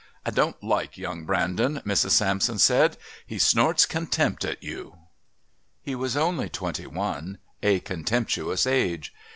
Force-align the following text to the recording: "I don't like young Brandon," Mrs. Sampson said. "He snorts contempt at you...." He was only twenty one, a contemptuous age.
"I 0.25 0.31
don't 0.31 0.63
like 0.63 0.97
young 0.97 1.25
Brandon," 1.27 1.79
Mrs. 1.85 2.09
Sampson 2.09 2.57
said. 2.57 2.97
"He 3.27 3.37
snorts 3.37 3.85
contempt 3.85 4.43
at 4.43 4.63
you...." 4.63 4.97
He 5.83 5.93
was 5.93 6.17
only 6.17 6.49
twenty 6.49 6.87
one, 6.87 7.37
a 7.61 7.81
contemptuous 7.81 8.65
age. 8.65 9.13